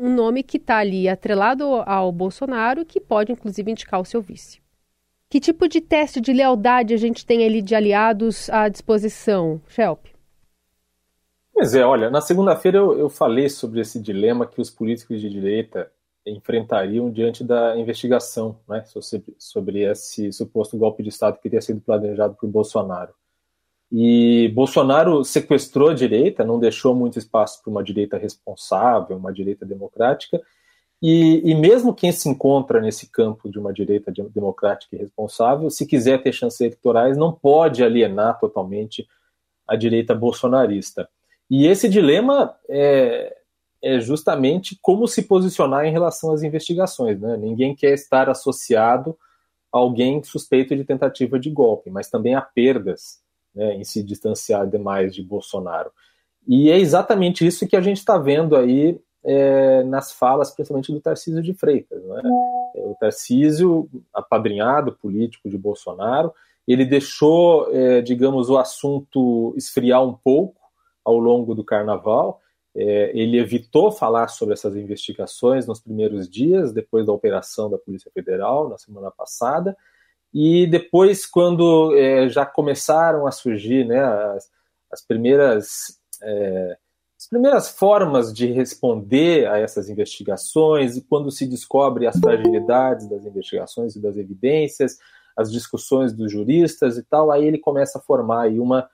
um 0.00 0.12
nome 0.14 0.42
que 0.42 0.56
está 0.56 0.78
ali 0.78 1.08
atrelado 1.08 1.64
ao 1.86 2.10
Bolsonaro, 2.10 2.84
que 2.84 3.00
pode 3.00 3.32
inclusive 3.32 3.70
indicar 3.70 4.00
o 4.00 4.04
seu 4.04 4.20
vice. 4.20 4.65
Que 5.28 5.40
tipo 5.40 5.68
de 5.68 5.80
teste 5.80 6.20
de 6.20 6.32
lealdade 6.32 6.94
a 6.94 6.96
gente 6.96 7.26
tem 7.26 7.44
ali 7.44 7.60
de 7.60 7.74
aliados 7.74 8.48
à 8.50 8.68
disposição, 8.68 9.60
Shelp? 9.66 10.06
Pois 11.52 11.74
é, 11.74 11.84
olha, 11.84 12.10
na 12.10 12.20
segunda-feira 12.20 12.78
eu, 12.78 12.98
eu 12.98 13.08
falei 13.08 13.48
sobre 13.48 13.80
esse 13.80 14.00
dilema 14.00 14.46
que 14.46 14.60
os 14.60 14.70
políticos 14.70 15.20
de 15.20 15.28
direita 15.28 15.90
enfrentariam 16.26 17.10
diante 17.10 17.42
da 17.42 17.76
investigação 17.78 18.58
né, 18.68 18.84
sobre, 18.84 19.34
sobre 19.38 19.82
esse 19.82 20.32
suposto 20.32 20.76
golpe 20.76 21.02
de 21.02 21.08
Estado 21.08 21.36
que 21.36 21.42
teria 21.44 21.60
sido 21.60 21.80
planejado 21.80 22.34
por 22.34 22.48
Bolsonaro. 22.48 23.14
E 23.90 24.48
Bolsonaro 24.54 25.24
sequestrou 25.24 25.90
a 25.90 25.94
direita, 25.94 26.44
não 26.44 26.58
deixou 26.58 26.94
muito 26.94 27.18
espaço 27.18 27.62
para 27.62 27.70
uma 27.70 27.84
direita 27.84 28.18
responsável, 28.18 29.16
uma 29.16 29.32
direita 29.32 29.64
democrática, 29.64 30.42
e, 31.02 31.42
e, 31.44 31.54
mesmo 31.54 31.94
quem 31.94 32.10
se 32.10 32.28
encontra 32.28 32.80
nesse 32.80 33.10
campo 33.10 33.50
de 33.50 33.58
uma 33.58 33.72
direita 33.72 34.10
democrática 34.34 34.96
e 34.96 34.98
responsável, 34.98 35.68
se 35.68 35.86
quiser 35.86 36.22
ter 36.22 36.32
chances 36.32 36.60
eleitorais, 36.60 37.18
não 37.18 37.32
pode 37.32 37.84
alienar 37.84 38.38
totalmente 38.40 39.06
a 39.68 39.76
direita 39.76 40.14
bolsonarista. 40.14 41.08
E 41.50 41.66
esse 41.66 41.88
dilema 41.88 42.56
é, 42.68 43.36
é 43.82 44.00
justamente 44.00 44.78
como 44.80 45.06
se 45.06 45.22
posicionar 45.22 45.84
em 45.84 45.92
relação 45.92 46.32
às 46.32 46.42
investigações. 46.42 47.20
Né? 47.20 47.36
Ninguém 47.36 47.74
quer 47.74 47.92
estar 47.92 48.30
associado 48.30 49.16
a 49.72 49.78
alguém 49.78 50.22
suspeito 50.22 50.74
de 50.74 50.84
tentativa 50.84 51.38
de 51.38 51.50
golpe, 51.50 51.90
mas 51.90 52.08
também 52.08 52.34
há 52.34 52.40
perdas 52.40 53.20
né, 53.54 53.74
em 53.74 53.84
se 53.84 54.02
distanciar 54.02 54.66
demais 54.66 55.14
de 55.14 55.22
Bolsonaro. 55.22 55.90
E 56.48 56.70
é 56.70 56.78
exatamente 56.78 57.46
isso 57.46 57.66
que 57.66 57.76
a 57.76 57.80
gente 57.80 57.98
está 57.98 58.16
vendo 58.16 58.56
aí 58.56 58.98
é, 59.26 59.82
nas 59.84 60.12
falas, 60.12 60.50
principalmente 60.50 60.92
do 60.92 61.00
Tarcísio 61.00 61.42
de 61.42 61.52
Freitas. 61.52 62.02
Né? 62.04 62.22
O 62.76 62.96
Tarcísio, 63.00 63.88
apadrinhado 64.14 64.92
político 64.92 65.50
de 65.50 65.58
Bolsonaro, 65.58 66.32
ele 66.66 66.84
deixou, 66.84 67.68
é, 67.72 68.00
digamos, 68.00 68.48
o 68.48 68.58
assunto 68.58 69.52
esfriar 69.56 70.02
um 70.02 70.14
pouco 70.14 70.60
ao 71.04 71.18
longo 71.18 71.54
do 71.54 71.64
carnaval 71.64 72.40
é, 72.76 73.10
ele 73.18 73.38
evitou 73.38 73.90
falar 73.90 74.28
sobre 74.28 74.52
essas 74.52 74.76
investigações 74.76 75.66
nos 75.66 75.80
primeiros 75.80 76.28
dias, 76.28 76.74
depois 76.74 77.06
da 77.06 77.12
operação 77.12 77.70
da 77.70 77.78
Polícia 77.78 78.10
Federal, 78.12 78.68
na 78.68 78.76
semana 78.76 79.10
passada, 79.10 79.74
e 80.32 80.66
depois, 80.66 81.24
quando 81.24 81.96
é, 81.96 82.28
já 82.28 82.44
começaram 82.44 83.26
a 83.26 83.30
surgir 83.30 83.86
né, 83.86 84.00
as, 84.04 84.50
as 84.92 85.06
primeiras. 85.06 85.98
É, 86.22 86.76
as 87.26 87.28
primeiras 87.28 87.68
formas 87.68 88.32
de 88.32 88.46
responder 88.52 89.48
a 89.48 89.58
essas 89.58 89.88
investigações, 89.88 90.96
e 90.96 91.00
quando 91.00 91.28
se 91.32 91.44
descobre 91.44 92.06
as 92.06 92.16
fragilidades 92.20 93.08
das 93.08 93.26
investigações 93.26 93.96
e 93.96 94.00
das 94.00 94.16
evidências, 94.16 94.96
as 95.36 95.50
discussões 95.50 96.12
dos 96.12 96.30
juristas 96.30 96.96
e 96.96 97.02
tal, 97.02 97.32
aí 97.32 97.44
ele 97.44 97.58
começa 97.58 97.98
a 97.98 98.00
formar 98.00 98.42
aí 98.42 98.60
uma, 98.60 98.88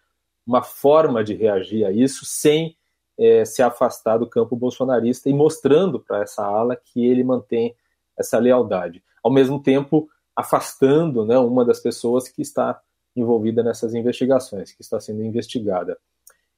uma 0.47 0.63
forma 0.63 1.23
de 1.23 1.35
reagir 1.35 1.85
a 1.85 1.93
isso 1.93 2.25
sem 2.25 2.75
é, 3.19 3.45
se 3.45 3.63
afastar 3.63 4.17
do 4.17 4.27
campo 4.27 4.57
bolsonarista 4.57 5.29
e 5.29 5.35
mostrando 5.35 6.01
para 6.01 6.23
essa 6.23 6.43
ala 6.43 6.75
que 6.75 7.05
ele 7.05 7.23
mantém 7.23 7.77
essa 8.19 8.39
lealdade. 8.39 9.05
Ao 9.23 9.31
mesmo 9.31 9.63
tempo, 9.63 10.09
afastando 10.35 11.27
né, 11.27 11.37
uma 11.37 11.67
das 11.67 11.81
pessoas 11.81 12.31
que 12.31 12.41
está 12.41 12.81
envolvida 13.15 13.63
nessas 13.63 13.93
investigações, 13.93 14.73
que 14.73 14.81
está 14.81 14.99
sendo 14.99 15.23
investigada. 15.23 15.99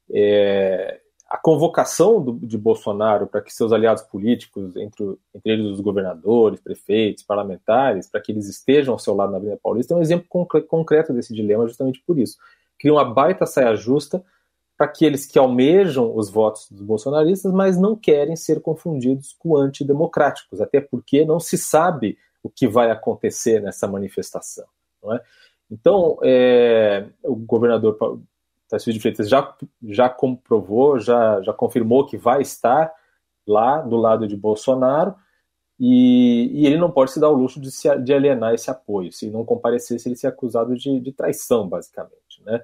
É, 0.08 1.00
a 1.34 1.36
convocação 1.36 2.22
do, 2.22 2.46
de 2.46 2.56
Bolsonaro 2.56 3.26
para 3.26 3.42
que 3.42 3.52
seus 3.52 3.72
aliados 3.72 4.04
políticos, 4.04 4.76
entre, 4.76 5.18
entre 5.34 5.52
eles 5.52 5.66
os 5.66 5.80
governadores, 5.80 6.60
prefeitos, 6.60 7.24
parlamentares, 7.24 8.08
para 8.08 8.20
que 8.20 8.30
eles 8.30 8.48
estejam 8.48 8.94
ao 8.94 9.00
seu 9.00 9.16
lado 9.16 9.32
na 9.32 9.38
Avenida 9.38 9.58
Paulista, 9.60 9.92
é 9.92 9.96
um 9.96 10.00
exemplo 10.00 10.28
concreto 10.28 11.12
desse 11.12 11.34
dilema, 11.34 11.66
justamente 11.66 12.00
por 12.06 12.20
isso. 12.20 12.38
Cria 12.78 12.92
uma 12.92 13.04
baita 13.04 13.46
saia 13.46 13.74
justa 13.74 14.24
para 14.78 14.86
aqueles 14.86 15.26
que 15.26 15.36
almejam 15.36 16.16
os 16.16 16.30
votos 16.30 16.70
dos 16.70 16.82
bolsonaristas, 16.82 17.52
mas 17.52 17.76
não 17.76 17.96
querem 17.96 18.36
ser 18.36 18.60
confundidos 18.60 19.34
com 19.36 19.56
antidemocráticos, 19.56 20.60
até 20.60 20.80
porque 20.80 21.24
não 21.24 21.40
se 21.40 21.58
sabe 21.58 22.16
o 22.44 22.48
que 22.48 22.68
vai 22.68 22.92
acontecer 22.92 23.60
nessa 23.60 23.88
manifestação. 23.88 24.66
É? 25.12 25.20
Então, 25.68 26.16
é, 26.22 27.06
o 27.24 27.34
governador 27.34 28.20
Tarcísio 28.68 28.94
de 28.94 29.00
Freitas 29.00 29.28
já, 29.28 29.54
já 29.82 30.08
comprovou, 30.08 30.98
já, 30.98 31.40
já 31.42 31.52
confirmou 31.52 32.06
que 32.06 32.16
vai 32.16 32.42
estar 32.42 32.92
lá 33.46 33.80
do 33.80 33.96
lado 33.96 34.26
de 34.26 34.36
Bolsonaro, 34.36 35.14
e, 35.78 36.50
e, 36.52 36.66
ele 36.66 36.78
não 36.78 36.90
pode 36.90 37.12
se 37.12 37.20
dar 37.20 37.28
o 37.28 37.34
luxo 37.34 37.60
de, 37.60 37.70
se, 37.70 37.94
de 37.98 38.14
alienar 38.14 38.54
esse 38.54 38.70
apoio. 38.70 39.12
Se 39.12 39.28
não 39.28 39.44
comparecesse, 39.44 40.08
ele 40.08 40.16
seria 40.16 40.32
acusado 40.32 40.76
de, 40.76 41.00
de 41.00 41.12
traição, 41.12 41.68
basicamente. 41.68 42.40
Né? 42.44 42.62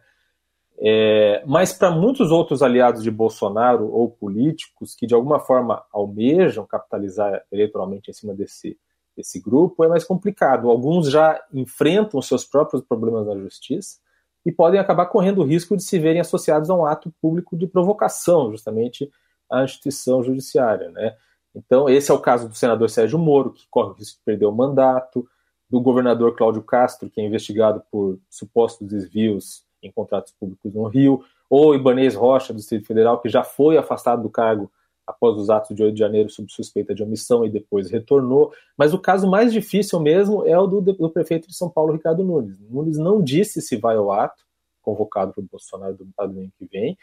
É, 0.78 1.42
mas 1.45 1.73
para 1.73 1.90
muitos 1.90 2.30
outros 2.30 2.62
aliados 2.62 3.02
de 3.02 3.11
Bolsonaro 3.11 3.90
ou 3.92 4.09
políticos 4.09 4.95
que 4.95 5.07
de 5.07 5.14
alguma 5.14 5.40
forma 5.40 5.85
almejam 5.92 6.64
capitalizar 6.64 7.42
eleitoralmente 7.50 8.11
em 8.11 8.14
cima 8.14 8.33
desse, 8.33 8.78
desse 9.16 9.40
grupo, 9.40 9.85
é 9.85 9.88
mais 9.88 10.04
complicado. 10.04 10.71
Alguns 10.71 11.11
já 11.11 11.42
enfrentam 11.52 12.23
seus 12.23 12.45
próprios 12.45 12.83
problemas 12.83 13.26
na 13.26 13.37
justiça 13.37 13.99
e 14.45 14.53
podem 14.53 14.81
acabar 14.81 15.07
correndo 15.07 15.39
o 15.41 15.45
risco 15.45 15.77
de 15.77 15.83
se 15.83 15.99
verem 15.99 16.21
associados 16.21 16.71
a 16.71 16.75
um 16.75 16.87
ato 16.87 17.13
público 17.21 17.57
de 17.57 17.67
provocação, 17.67 18.51
justamente 18.51 19.11
à 19.51 19.65
instituição 19.65 20.23
judiciária. 20.23 20.91
Né? 20.91 21.15
Então, 21.55 21.89
esse 21.89 22.11
é 22.11 22.15
o 22.15 22.19
caso 22.19 22.49
do 22.49 22.55
senador 22.55 22.89
Sérgio 22.89 23.19
Moro, 23.19 23.53
que 23.53 23.67
corre 23.71 23.91
o 23.91 23.95
risco 23.95 24.19
de 24.19 24.25
perder 24.25 24.47
o 24.47 24.53
mandato, 24.53 25.27
do 25.69 25.81
governador 25.81 26.35
Cláudio 26.35 26.63
Castro, 26.63 27.09
que 27.09 27.21
é 27.21 27.25
investigado 27.25 27.83
por 27.91 28.19
supostos 28.29 28.89
desvios 28.89 29.63
em 29.83 29.91
contratos 29.91 30.33
públicos 30.33 30.75
no 30.75 30.89
Rio, 30.89 31.23
ou 31.49 31.75
Ibanez 31.75 32.15
Rocha, 32.15 32.53
do 32.53 32.57
Distrito 32.57 32.87
Federal, 32.87 33.21
que 33.21 33.29
já 33.29 33.45
foi 33.45 33.77
afastado 33.77 34.23
do 34.23 34.31
cargo 34.31 34.71
após 35.11 35.37
os 35.37 35.50
atos 35.50 35.76
de 35.76 35.83
8 35.83 35.95
de 35.95 36.00
janeiro 36.00 36.31
sob 36.31 36.50
suspeita 36.50 36.95
de 36.95 37.02
omissão 37.02 37.45
e 37.45 37.50
depois 37.50 37.90
retornou. 37.90 38.52
Mas 38.76 38.95
o 38.95 38.99
caso 38.99 39.29
mais 39.29 39.52
difícil 39.52 40.00
mesmo 40.00 40.47
é 40.47 40.59
o 40.59 40.67
do, 40.67 40.81
do 40.81 41.11
prefeito 41.11 41.49
de 41.49 41.55
São 41.55 41.69
Paulo, 41.69 41.93
Ricardo 41.93 42.25
Nunes. 42.25 42.59
Nunes 42.61 42.99
não 42.99 43.23
disse 43.23 43.61
se 43.61 43.76
vai 43.76 43.97
ao 43.97 44.11
ato, 44.11 44.43
convocado 44.83 45.35
o 45.37 45.43
Bolsonaro 45.43 45.95
do 45.95 46.09
ano 46.19 46.50
que 46.59 46.67
vem, 46.67 46.97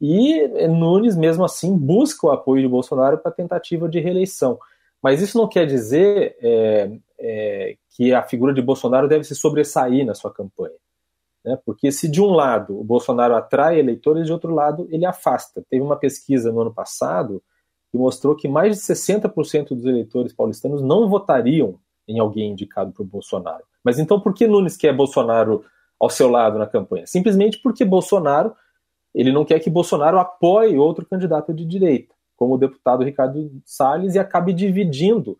e 0.00 0.48
Nunes, 0.68 1.16
mesmo 1.16 1.44
assim, 1.44 1.76
busca 1.76 2.26
o 2.26 2.30
apoio 2.30 2.62
de 2.62 2.68
Bolsonaro 2.68 3.18
para 3.18 3.30
a 3.30 3.34
tentativa 3.34 3.88
de 3.88 4.00
reeleição. 4.00 4.58
Mas 5.02 5.20
isso 5.20 5.38
não 5.38 5.48
quer 5.48 5.66
dizer 5.66 6.36
é, 6.40 6.90
é, 7.18 7.76
que 7.90 8.12
a 8.12 8.22
figura 8.22 8.52
de 8.52 8.60
Bolsonaro 8.60 9.08
deve 9.08 9.24
se 9.24 9.34
sobressair 9.34 10.04
na 10.04 10.14
sua 10.14 10.32
campanha. 10.32 10.74
Né? 11.44 11.58
Porque 11.64 11.92
se 11.92 12.08
de 12.08 12.22
um 12.22 12.30
lado 12.30 12.78
o 12.78 12.84
Bolsonaro 12.84 13.34
atrai 13.34 13.78
eleitores, 13.78 14.26
de 14.26 14.32
outro 14.32 14.54
lado 14.54 14.88
ele 14.90 15.04
afasta. 15.04 15.64
Teve 15.68 15.82
uma 15.82 15.96
pesquisa 15.96 16.50
no 16.50 16.60
ano 16.60 16.72
passado 16.72 17.42
que 17.90 17.98
mostrou 17.98 18.34
que 18.34 18.48
mais 18.48 18.76
de 18.76 18.82
60% 18.82 19.68
dos 19.68 19.84
eleitores 19.84 20.32
paulistanos 20.32 20.82
não 20.82 21.08
votariam 21.08 21.78
em 22.08 22.18
alguém 22.18 22.50
indicado 22.50 22.92
por 22.92 23.04
Bolsonaro. 23.04 23.64
Mas 23.82 23.98
então 23.98 24.20
por 24.20 24.34
que 24.34 24.46
Nunes 24.46 24.76
quer 24.76 24.94
Bolsonaro 24.94 25.64
ao 26.00 26.10
seu 26.10 26.28
lado 26.28 26.58
na 26.58 26.66
campanha? 26.66 27.06
Simplesmente 27.06 27.58
porque 27.62 27.84
Bolsonaro 27.84 28.54
ele 29.14 29.30
não 29.30 29.44
quer 29.44 29.60
que 29.60 29.70
Bolsonaro 29.70 30.18
apoie 30.18 30.76
outro 30.76 31.06
candidato 31.06 31.54
de 31.54 31.64
direita, 31.64 32.12
como 32.36 32.54
o 32.54 32.58
deputado 32.58 33.04
Ricardo 33.04 33.48
Salles, 33.64 34.16
e 34.16 34.18
acabe 34.18 34.52
dividindo 34.52 35.38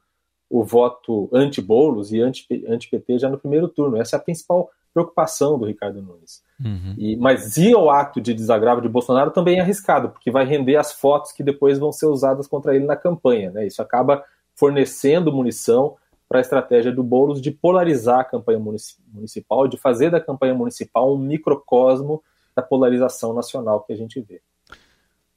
o 0.49 0.63
voto 0.63 1.29
anti-Boulos 1.33 2.13
e 2.13 2.21
anti-PT 2.21 3.19
já 3.19 3.29
no 3.29 3.39
primeiro 3.39 3.67
turno. 3.67 3.97
Essa 3.97 4.15
é 4.15 4.19
a 4.19 4.23
principal 4.23 4.71
preocupação 4.95 5.59
do 5.59 5.67
Ricardo 5.67 6.01
Nunes. 6.01 6.43
Uhum. 6.65 6.95
E, 6.97 7.17
mas 7.17 7.57
ir 7.57 7.75
ao 7.75 7.91
ato 7.91 8.21
de 8.21 8.33
desagravo 8.33 8.81
de 8.81 8.89
Bolsonaro 8.89 9.33
também 9.33 9.59
é 9.59 9.61
arriscado, 9.61 10.11
porque 10.11 10.31
vai 10.31 10.47
render 10.47 10.77
as 10.77 10.93
fotos 10.93 11.33
que 11.33 11.43
depois 11.43 11.79
vão 11.79 11.91
ser 11.91 12.07
usadas 12.07 12.47
contra 12.47 12.75
ele 12.77 12.87
na 12.87 12.95
campanha. 12.95 13.51
Né? 13.51 13.67
Isso 13.67 13.83
acaba 13.83 14.25
fornecendo 14.55 15.33
munição 15.33 15.97
para 16.29 16.39
a 16.39 16.41
estratégia 16.41 16.93
do 16.93 17.03
Boulos 17.03 17.43
de 17.43 17.51
polarizar 17.51 18.21
a 18.21 18.25
campanha 18.25 18.59
municipal, 18.59 19.67
de 19.67 19.77
fazer 19.77 20.11
da 20.11 20.21
campanha 20.21 20.55
municipal 20.55 21.13
um 21.13 21.19
microcosmo 21.19 22.23
da 22.55 22.63
polarização 22.63 23.35
nacional 23.35 23.81
que 23.83 23.93
a 23.93 23.97
gente 23.97 24.21
vê. 24.21 24.41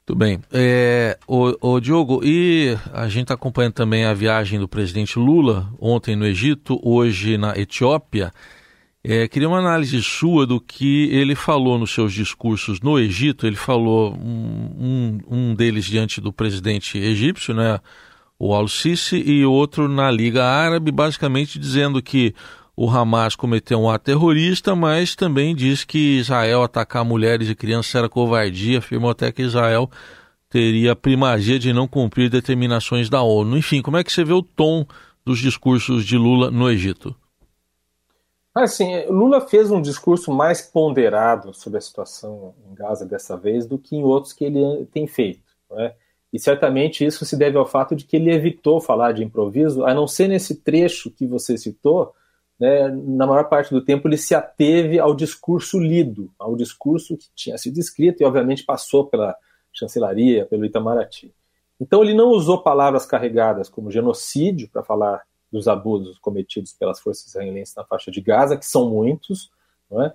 Tudo 0.05 0.19
bem. 0.19 0.39
É, 0.53 1.17
o, 1.27 1.73
o, 1.73 1.79
Diogo, 1.81 2.21
e 2.23 2.77
a 2.93 3.09
gente 3.09 3.23
está 3.23 3.33
acompanhando 3.33 3.73
também 3.73 4.05
a 4.05 4.13
viagem 4.13 4.57
do 4.57 4.67
presidente 4.67 5.19
Lula 5.19 5.69
ontem 5.81 6.15
no 6.15 6.25
Egito, 6.25 6.79
hoje 6.81 7.37
na 7.37 7.57
Etiópia. 7.57 8.31
É, 9.09 9.25
queria 9.25 9.47
uma 9.47 9.59
análise 9.59 10.03
sua 10.03 10.45
do 10.45 10.59
que 10.59 11.05
ele 11.13 11.33
falou 11.33 11.79
nos 11.79 11.91
seus 11.93 12.11
discursos 12.11 12.81
no 12.81 12.99
Egito. 12.99 13.47
Ele 13.47 13.55
falou 13.55 14.13
um, 14.13 14.69
um, 14.77 15.19
um 15.29 15.55
deles 15.55 15.85
diante 15.85 16.19
do 16.19 16.33
presidente 16.33 16.97
egípcio, 16.97 17.53
né, 17.53 17.79
o 18.37 18.53
Al-Sisi, 18.53 19.15
e 19.15 19.45
outro 19.45 19.87
na 19.87 20.11
Liga 20.11 20.43
Árabe, 20.43 20.91
basicamente 20.91 21.57
dizendo 21.57 22.01
que 22.01 22.35
o 22.75 22.89
Hamas 22.89 23.33
cometeu 23.33 23.79
um 23.79 23.89
ato 23.89 24.03
terrorista, 24.03 24.75
mas 24.75 25.15
também 25.15 25.55
diz 25.55 25.85
que 25.85 26.17
Israel 26.17 26.61
atacar 26.61 27.05
mulheres 27.05 27.49
e 27.49 27.55
crianças 27.55 27.95
era 27.95 28.09
covardia, 28.09 28.79
afirmou 28.79 29.09
até 29.09 29.31
que 29.31 29.41
Israel 29.41 29.89
teria 30.49 30.97
primazia 30.97 31.57
de 31.57 31.71
não 31.71 31.87
cumprir 31.87 32.29
determinações 32.29 33.09
da 33.09 33.21
ONU. 33.21 33.57
Enfim, 33.57 33.81
como 33.81 33.95
é 33.95 34.03
que 34.03 34.11
você 34.11 34.25
vê 34.25 34.33
o 34.33 34.43
tom 34.43 34.85
dos 35.25 35.39
discursos 35.39 36.05
de 36.05 36.17
Lula 36.17 36.51
no 36.51 36.69
Egito? 36.69 37.15
Assim, 38.63 39.05
Lula 39.07 39.41
fez 39.41 39.71
um 39.71 39.81
discurso 39.81 40.31
mais 40.31 40.61
ponderado 40.61 41.53
sobre 41.53 41.77
a 41.77 41.81
situação 41.81 42.53
em 42.69 42.73
Gaza 42.73 43.05
dessa 43.05 43.37
vez 43.37 43.65
do 43.65 43.77
que 43.77 43.95
em 43.95 44.03
outros 44.03 44.33
que 44.33 44.45
ele 44.45 44.85
tem 44.87 45.07
feito. 45.07 45.43
Né? 45.71 45.93
E 46.31 46.39
certamente 46.39 47.05
isso 47.05 47.25
se 47.25 47.37
deve 47.37 47.57
ao 47.57 47.65
fato 47.65 47.95
de 47.95 48.05
que 48.05 48.15
ele 48.15 48.33
evitou 48.33 48.81
falar 48.81 49.11
de 49.11 49.23
improviso, 49.23 49.85
a 49.85 49.93
não 49.93 50.07
ser 50.07 50.27
nesse 50.27 50.55
trecho 50.55 51.11
que 51.11 51.25
você 51.25 51.57
citou, 51.57 52.13
né, 52.59 52.89
na 52.89 53.27
maior 53.27 53.45
parte 53.45 53.73
do 53.73 53.83
tempo 53.83 54.07
ele 54.07 54.17
se 54.17 54.33
ateve 54.33 54.99
ao 54.99 55.15
discurso 55.15 55.79
lido, 55.79 56.31
ao 56.39 56.55
discurso 56.55 57.15
que 57.15 57.27
tinha 57.35 57.57
sido 57.57 57.79
escrito 57.79 58.21
e 58.21 58.25
obviamente 58.25 58.63
passou 58.63 59.05
pela 59.05 59.35
chancelaria, 59.71 60.45
pelo 60.45 60.65
Itamaraty. 60.65 61.33
Então 61.79 62.03
ele 62.03 62.13
não 62.13 62.29
usou 62.29 62.63
palavras 62.63 63.05
carregadas 63.05 63.69
como 63.69 63.91
genocídio 63.91 64.67
para 64.69 64.83
falar 64.83 65.21
dos 65.51 65.67
abusos 65.67 66.17
cometidos 66.19 66.73
pelas 66.73 66.99
forças 66.99 67.27
israelenses 67.27 67.75
na 67.75 67.83
faixa 67.83 68.11
de 68.11 68.21
Gaza, 68.21 68.57
que 68.57 68.65
são 68.65 68.89
muitos, 68.89 69.51
é? 69.91 70.11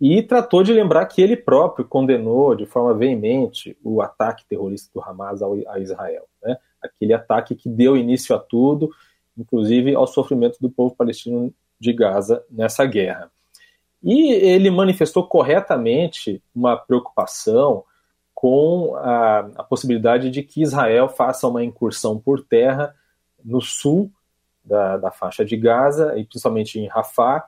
e 0.00 0.22
tratou 0.22 0.62
de 0.62 0.72
lembrar 0.72 1.06
que 1.06 1.20
ele 1.20 1.36
próprio 1.36 1.84
condenou 1.84 2.54
de 2.54 2.66
forma 2.66 2.94
veemente 2.94 3.76
o 3.82 4.00
ataque 4.00 4.44
terrorista 4.48 4.90
do 4.94 5.02
Hamas 5.02 5.42
ao, 5.42 5.54
a 5.68 5.78
Israel. 5.80 6.24
Né? 6.42 6.56
Aquele 6.80 7.12
ataque 7.12 7.54
que 7.54 7.68
deu 7.68 7.96
início 7.96 8.34
a 8.34 8.38
tudo, 8.38 8.90
inclusive 9.36 9.94
ao 9.94 10.06
sofrimento 10.06 10.58
do 10.60 10.70
povo 10.70 10.94
palestino 10.94 11.52
de 11.80 11.92
Gaza 11.92 12.44
nessa 12.50 12.84
guerra. 12.86 13.30
E 14.00 14.32
ele 14.32 14.70
manifestou 14.70 15.26
corretamente 15.26 16.40
uma 16.54 16.76
preocupação 16.76 17.84
com 18.32 18.94
a, 18.94 19.40
a 19.56 19.64
possibilidade 19.64 20.30
de 20.30 20.44
que 20.44 20.62
Israel 20.62 21.08
faça 21.08 21.48
uma 21.48 21.64
incursão 21.64 22.16
por 22.16 22.44
terra 22.44 22.94
no 23.44 23.60
sul 23.60 24.12
da, 24.68 24.96
da 24.96 25.10
faixa 25.10 25.44
de 25.44 25.56
Gaza, 25.56 26.16
e 26.16 26.24
principalmente 26.24 26.78
em 26.78 26.86
Rafah, 26.86 27.46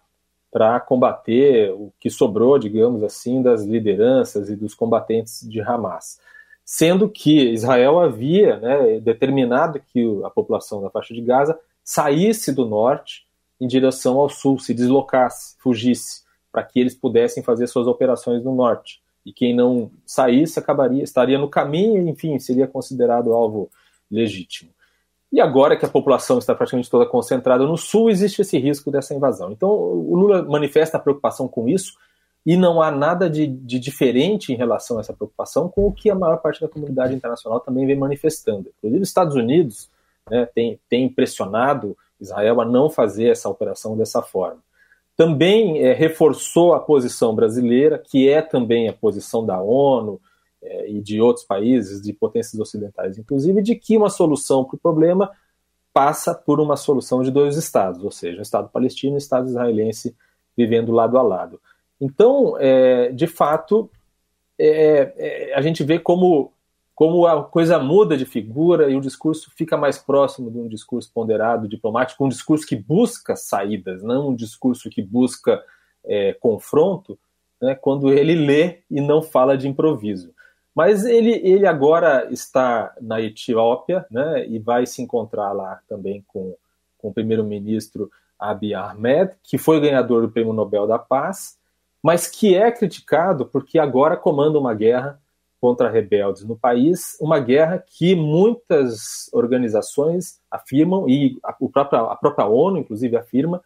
para 0.50 0.80
combater 0.80 1.72
o 1.72 1.92
que 2.00 2.10
sobrou, 2.10 2.58
digamos 2.58 3.04
assim, 3.04 3.40
das 3.40 3.62
lideranças 3.64 4.48
e 4.48 4.56
dos 4.56 4.74
combatentes 4.74 5.48
de 5.48 5.60
Hamas. 5.60 6.18
Sendo 6.64 7.08
que 7.08 7.50
Israel 7.52 8.00
havia 8.00 8.58
né, 8.58 9.00
determinado 9.00 9.80
que 9.92 10.04
a 10.24 10.30
população 10.30 10.82
da 10.82 10.90
faixa 10.90 11.14
de 11.14 11.20
Gaza 11.20 11.58
saísse 11.84 12.52
do 12.52 12.66
norte 12.66 13.26
em 13.60 13.66
direção 13.66 14.18
ao 14.18 14.28
sul, 14.28 14.58
se 14.58 14.72
deslocasse, 14.72 15.56
fugisse, 15.58 16.22
para 16.50 16.62
que 16.62 16.80
eles 16.80 16.94
pudessem 16.94 17.42
fazer 17.42 17.66
suas 17.66 17.86
operações 17.86 18.42
no 18.42 18.54
norte. 18.54 19.00
E 19.24 19.32
quem 19.32 19.54
não 19.54 19.90
saísse 20.06 20.58
acabaria, 20.58 21.02
estaria 21.02 21.38
no 21.38 21.48
caminho, 21.48 22.08
enfim, 22.08 22.38
seria 22.38 22.66
considerado 22.66 23.32
alvo 23.32 23.70
legítimo. 24.10 24.70
E 25.32 25.40
agora 25.40 25.76
que 25.76 25.84
a 25.84 25.88
população 25.88 26.38
está 26.38 26.54
praticamente 26.54 26.90
toda 26.90 27.06
concentrada 27.06 27.64
no 27.64 27.76
sul, 27.76 28.10
existe 28.10 28.42
esse 28.42 28.58
risco 28.58 28.90
dessa 28.90 29.14
invasão. 29.14 29.52
Então, 29.52 29.70
o 29.70 30.16
Lula 30.16 30.42
manifesta 30.42 30.96
a 30.96 31.00
preocupação 31.00 31.46
com 31.46 31.68
isso 31.68 31.94
e 32.44 32.56
não 32.56 32.82
há 32.82 32.90
nada 32.90 33.28
de, 33.30 33.46
de, 33.46 33.78
diferente 33.78 34.52
em 34.52 34.56
relação 34.56 34.96
a 34.96 35.00
essa 35.00 35.12
preocupação 35.12 35.68
com 35.68 35.86
o 35.86 35.92
que 35.92 36.10
a 36.10 36.14
maior 36.14 36.38
parte 36.38 36.60
da 36.60 36.68
comunidade 36.68 37.14
internacional 37.14 37.60
também 37.60 37.86
vem 37.86 37.96
manifestando. 37.96 38.70
Inclusive, 38.78 39.02
os 39.02 39.08
Estados 39.08 39.36
Unidos 39.36 39.88
né, 40.28 40.48
tem, 40.52 40.80
tem 40.88 41.08
pressionado 41.08 41.96
Israel 42.20 42.60
a 42.60 42.64
não 42.64 42.90
fazer 42.90 43.28
essa 43.28 43.48
operação 43.48 43.96
dessa 43.96 44.22
forma. 44.22 44.58
Também 45.16 45.80
é, 45.84 45.92
reforçou 45.92 46.74
a 46.74 46.80
posição 46.80 47.34
brasileira, 47.34 47.98
que 47.98 48.28
é 48.28 48.40
também 48.40 48.88
a 48.88 48.92
posição 48.92 49.44
da 49.44 49.60
ONU, 49.60 50.20
é, 50.62 50.90
e 50.90 51.00
de 51.00 51.20
outros 51.20 51.44
países, 51.44 52.02
de 52.02 52.12
potências 52.12 52.60
ocidentais, 52.60 53.18
inclusive, 53.18 53.62
de 53.62 53.74
que 53.74 53.96
uma 53.96 54.10
solução 54.10 54.64
para 54.64 54.76
o 54.76 54.80
problema 54.80 55.30
passa 55.92 56.34
por 56.34 56.60
uma 56.60 56.76
solução 56.76 57.22
de 57.22 57.30
dois 57.30 57.56
estados, 57.56 58.02
ou 58.04 58.10
seja, 58.10 58.38
o 58.38 58.42
Estado 58.42 58.68
palestino 58.68 59.14
e 59.14 59.16
o 59.16 59.18
Estado 59.18 59.48
israelense 59.48 60.14
vivendo 60.56 60.92
lado 60.92 61.18
a 61.18 61.22
lado. 61.22 61.60
Então, 62.00 62.56
é, 62.58 63.10
de 63.12 63.26
fato, 63.26 63.90
é, 64.58 65.12
é, 65.16 65.54
a 65.54 65.60
gente 65.60 65.82
vê 65.82 65.98
como, 65.98 66.52
como 66.94 67.26
a 67.26 67.42
coisa 67.42 67.78
muda 67.78 68.16
de 68.16 68.24
figura 68.24 68.90
e 68.90 68.96
o 68.96 69.00
discurso 69.00 69.50
fica 69.56 69.76
mais 69.76 69.98
próximo 69.98 70.50
de 70.50 70.58
um 70.58 70.68
discurso 70.68 71.10
ponderado, 71.12 71.68
diplomático, 71.68 72.24
um 72.24 72.28
discurso 72.28 72.66
que 72.66 72.76
busca 72.76 73.34
saídas, 73.36 74.02
não 74.02 74.28
um 74.28 74.34
discurso 74.34 74.88
que 74.88 75.02
busca 75.02 75.62
é, 76.04 76.32
confronto, 76.34 77.18
né, 77.60 77.74
quando 77.74 78.12
ele 78.12 78.34
lê 78.34 78.80
e 78.90 79.00
não 79.00 79.20
fala 79.20 79.56
de 79.56 79.68
improviso. 79.68 80.32
Mas 80.80 81.04
ele, 81.04 81.32
ele 81.46 81.66
agora 81.66 82.26
está 82.30 82.94
na 83.02 83.20
Etiópia 83.20 84.06
né, 84.10 84.46
e 84.48 84.58
vai 84.58 84.86
se 84.86 85.02
encontrar 85.02 85.52
lá 85.52 85.78
também 85.86 86.24
com, 86.26 86.56
com 86.96 87.08
o 87.08 87.12
primeiro-ministro 87.12 88.10
Abiy 88.38 88.72
Ahmed, 88.72 89.34
que 89.42 89.58
foi 89.58 89.78
ganhador 89.78 90.22
do 90.22 90.30
Prêmio 90.30 90.54
Nobel 90.54 90.86
da 90.86 90.98
Paz, 90.98 91.58
mas 92.02 92.26
que 92.26 92.56
é 92.56 92.72
criticado 92.72 93.44
porque 93.44 93.78
agora 93.78 94.16
comanda 94.16 94.58
uma 94.58 94.72
guerra 94.72 95.20
contra 95.60 95.90
rebeldes 95.90 96.44
no 96.44 96.56
país, 96.56 97.14
uma 97.20 97.38
guerra 97.38 97.84
que 97.86 98.16
muitas 98.16 99.28
organizações 99.34 100.40
afirmam, 100.50 101.06
e 101.06 101.38
a, 101.44 101.52
própria, 101.52 102.00
a 102.00 102.16
própria 102.16 102.46
ONU, 102.46 102.78
inclusive, 102.78 103.18
afirma, 103.18 103.62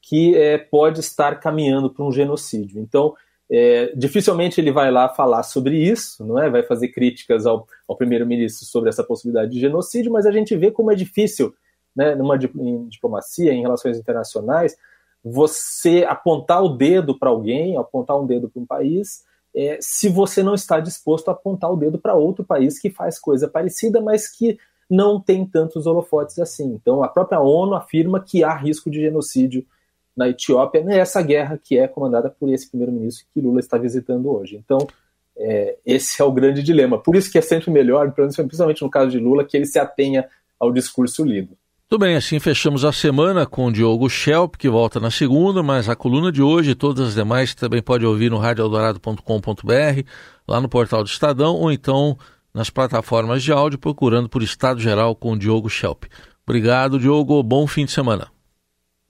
que 0.00 0.34
é, 0.34 0.56
pode 0.56 1.00
estar 1.00 1.38
caminhando 1.40 1.90
para 1.90 2.06
um 2.06 2.10
genocídio. 2.10 2.80
Então, 2.80 3.14
é, 3.50 3.92
dificilmente 3.94 4.60
ele 4.60 4.72
vai 4.72 4.90
lá 4.90 5.08
falar 5.08 5.42
sobre 5.42 5.76
isso, 5.76 6.24
não 6.24 6.38
é? 6.38 6.48
Vai 6.48 6.62
fazer 6.62 6.88
críticas 6.88 7.46
ao, 7.46 7.66
ao 7.88 7.96
primeiro-ministro 7.96 8.64
sobre 8.66 8.88
essa 8.88 9.04
possibilidade 9.04 9.52
de 9.52 9.60
genocídio, 9.60 10.12
mas 10.12 10.26
a 10.26 10.32
gente 10.32 10.56
vê 10.56 10.70
como 10.70 10.90
é 10.90 10.94
difícil, 10.94 11.54
né, 11.94 12.14
numa 12.14 12.36
em 12.36 12.88
diplomacia, 12.88 13.52
em 13.52 13.62
relações 13.62 13.98
internacionais, 13.98 14.74
você 15.22 16.04
apontar 16.08 16.62
o 16.62 16.68
dedo 16.68 17.18
para 17.18 17.30
alguém, 17.30 17.76
apontar 17.76 18.18
um 18.18 18.26
dedo 18.26 18.48
para 18.48 18.60
um 18.60 18.66
país, 18.66 19.24
é, 19.54 19.78
se 19.80 20.08
você 20.08 20.42
não 20.42 20.54
está 20.54 20.80
disposto 20.80 21.28
a 21.28 21.32
apontar 21.32 21.70
o 21.70 21.76
dedo 21.76 21.98
para 21.98 22.14
outro 22.14 22.44
país 22.44 22.78
que 22.78 22.90
faz 22.90 23.18
coisa 23.18 23.48
parecida, 23.48 24.00
mas 24.00 24.28
que 24.28 24.58
não 24.90 25.20
tem 25.20 25.46
tantos 25.46 25.86
holofotes 25.86 26.38
assim. 26.38 26.74
Então, 26.74 27.02
a 27.02 27.08
própria 27.08 27.40
ONU 27.40 27.74
afirma 27.74 28.20
que 28.20 28.42
há 28.44 28.54
risco 28.54 28.90
de 28.90 29.00
genocídio 29.00 29.64
na 30.16 30.28
Etiópia 30.28 30.82
nessa 30.82 31.20
né, 31.20 31.26
guerra 31.26 31.60
que 31.62 31.78
é 31.78 31.88
comandada 31.88 32.30
por 32.30 32.48
esse 32.52 32.68
primeiro-ministro 32.68 33.26
que 33.32 33.40
Lula 33.40 33.60
está 33.60 33.76
visitando 33.76 34.30
hoje. 34.30 34.56
Então, 34.56 34.78
é, 35.36 35.76
esse 35.84 36.20
é 36.20 36.24
o 36.24 36.32
grande 36.32 36.62
dilema. 36.62 36.98
Por 36.98 37.16
isso 37.16 37.30
que 37.30 37.38
é 37.38 37.42
sempre 37.42 37.70
melhor, 37.70 38.12
principalmente 38.12 38.82
no 38.82 38.90
caso 38.90 39.10
de 39.10 39.18
Lula, 39.18 39.44
que 39.44 39.56
ele 39.56 39.66
se 39.66 39.78
atenha 39.78 40.26
ao 40.58 40.72
discurso 40.72 41.24
lido. 41.24 41.56
Tudo 41.88 42.00
bem, 42.00 42.16
assim 42.16 42.40
fechamos 42.40 42.84
a 42.84 42.92
semana 42.92 43.46
com 43.46 43.66
o 43.66 43.72
Diogo 43.72 44.08
Schelp, 44.08 44.56
que 44.56 44.68
volta 44.68 44.98
na 44.98 45.10
segunda, 45.10 45.62
mas 45.62 45.88
a 45.88 45.94
coluna 45.94 46.32
de 46.32 46.42
hoje 46.42 46.70
e 46.70 46.74
todas 46.74 47.08
as 47.08 47.14
demais 47.14 47.54
também 47.54 47.82
pode 47.82 48.06
ouvir 48.06 48.30
no 48.30 48.38
radioeldorado.com.br, 48.38 50.08
lá 50.48 50.60
no 50.60 50.68
portal 50.68 51.04
do 51.04 51.08
Estadão, 51.08 51.54
ou 51.56 51.70
então 51.70 52.16
nas 52.54 52.70
plataformas 52.70 53.42
de 53.42 53.52
áudio, 53.52 53.78
procurando 53.78 54.28
por 54.28 54.42
Estado 54.42 54.80
Geral 54.80 55.14
com 55.14 55.32
o 55.32 55.38
Diogo 55.38 55.68
Schelp. 55.68 56.04
Obrigado, 56.46 56.98
Diogo. 56.98 57.42
Bom 57.42 57.66
fim 57.66 57.84
de 57.84 57.92
semana. 57.92 58.33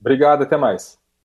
Obrigado, 0.05 0.43
até 0.43 0.55
mais. 0.55 0.99